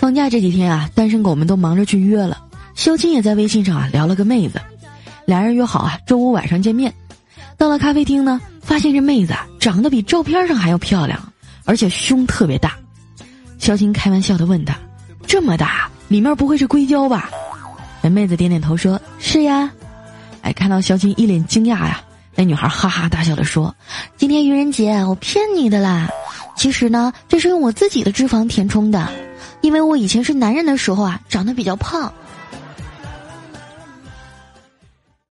[0.00, 2.42] 放假这几天啊，单身狗们都忙着去约了。
[2.74, 4.58] 肖金也在微信上啊聊了个妹子，
[5.26, 6.90] 俩人约好啊周五晚上见面。
[7.58, 11.20] 到了咖啡厅呢，发现这妹子啊长得比照片上还要漂亮，
[11.66, 12.72] 而且胸特别大。
[13.58, 14.74] 肖金开玩笑的问她
[15.28, 17.28] ：“这么大，里面不会是硅胶吧？”
[18.00, 19.70] 那妹子点点头说：“是呀。”
[20.40, 22.00] 哎，看到肖金一脸惊讶呀，
[22.34, 23.76] 那女孩哈哈大笑的说
[24.16, 26.08] ：“今天愚人节，我骗你的啦。
[26.56, 29.06] 其实呢，这是用我自己的脂肪填充的。”
[29.60, 32.12] 因为我以前是男人的时候啊，长得比较胖，